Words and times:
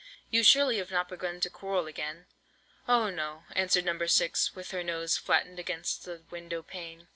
You 0.31 0.41
surely 0.41 0.77
have 0.79 0.89
not 0.89 1.09
begun 1.09 1.41
to 1.41 1.49
quarrel 1.51 1.81
already?" 1.81 2.23
"Oh, 2.87 3.11
no," 3.11 3.43
answered 3.51 3.85
No. 3.85 4.03
6, 4.03 4.55
with 4.55 4.71
her 4.71 4.83
nose 4.83 5.15
flattened 5.15 5.59
against 5.59 6.05
the 6.05 6.23
window 6.31 6.63
pane. 6.63 7.07